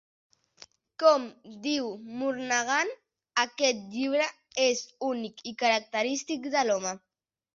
[1.01, 1.25] Com
[1.65, 1.89] diu
[2.21, 2.89] Murnaghan,
[3.43, 4.25] aquest llibre
[4.65, 6.95] és únic i característic de l'home.